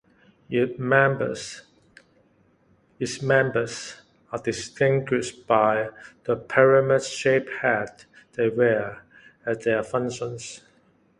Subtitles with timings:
[0.49, 1.61] Its members
[4.31, 5.89] are distinguished by
[6.23, 9.03] the pyramid-shaped hats they wear
[9.45, 10.63] at their functions.